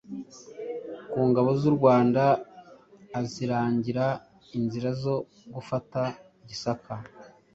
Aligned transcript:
ku 1.11 1.19
ngabo 1.29 1.49
z’u 1.61 1.73
Rwanda 1.77 2.23
azirangira 3.19 4.05
inzira 4.57 4.89
zo 5.01 5.15
gufata 5.53 6.01
i 6.11 6.13
Gisaka 6.49 6.93